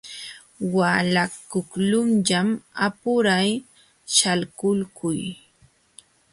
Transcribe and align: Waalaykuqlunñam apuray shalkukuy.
Waalaykuqlunñam 0.75 2.47
apuray 2.85 3.49
shalkukuy. 4.15 5.21